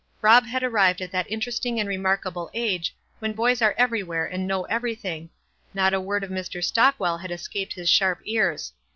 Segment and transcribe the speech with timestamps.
[0.19, 0.47] Rob.
[0.47, 4.63] had arrived at that interesting and remark able age when boys arc everywhere and know
[4.63, 5.29] everything;
[5.75, 6.59] not a word of Mr.
[6.63, 8.73] Stochwcll had escaped his sharp ears.